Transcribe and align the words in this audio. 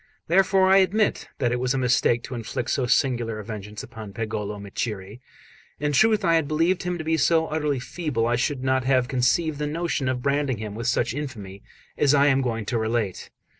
Therefore 0.25 0.67
I 0.67 0.77
admit 0.77 1.29
that 1.37 1.51
it 1.51 1.59
was 1.59 1.75
a 1.75 1.77
mistake 1.77 2.23
to 2.23 2.33
inflict 2.33 2.71
so 2.71 2.87
singular 2.87 3.37
a 3.37 3.45
vengeance 3.45 3.83
upon 3.83 4.13
Pagolo 4.13 4.57
Micceri. 4.59 5.21
In 5.79 5.91
truth, 5.91 6.23
had 6.23 6.29
I 6.31 6.41
believed 6.41 6.81
him 6.81 6.97
to 6.97 7.03
be 7.03 7.17
so 7.17 7.45
utterly 7.49 7.79
feeble, 7.79 8.25
I 8.25 8.35
should 8.35 8.63
not 8.63 8.83
have 8.83 9.07
conceived 9.07 9.59
the 9.59 9.67
notion 9.67 10.09
of 10.09 10.23
branding 10.23 10.57
him 10.57 10.73
with 10.73 10.87
such 10.87 11.13
infamy 11.13 11.61
as 11.99 12.15
I 12.15 12.25
am 12.29 12.41
going 12.41 12.65
to 12.65 12.79
relate. 12.79 13.29